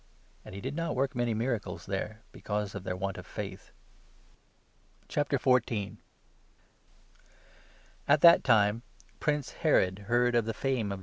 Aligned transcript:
And 0.43 0.55
he 0.55 0.61
did 0.61 0.75
not 0.75 0.95
work 0.95 1.13
many 1.13 1.35
miracles 1.35 1.85
there, 1.85 2.23
because 2.31 2.73
of 2.73 2.83
their 2.83 2.95
58 2.95 3.01
want 3.03 3.17
of 3.19 3.27
faith. 3.27 3.71
The 5.07 5.13
Death 5.23 5.31
of 5.31 5.97
At 8.07 8.21
that 8.21 8.43
time 8.43 8.81
Prince 9.19 9.51
Herod 9.51 9.99
heard 10.09 10.33
of 10.33 10.45
the 10.45 10.55
fame 10.55 10.87
of 10.87 10.89
the 10.89 10.89
Baptist. 10.89 10.99